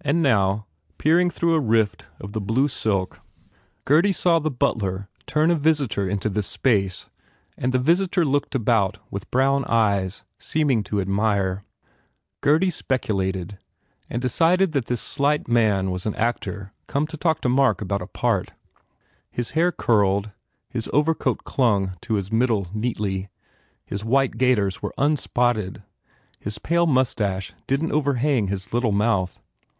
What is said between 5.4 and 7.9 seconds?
a .visitor into this space and the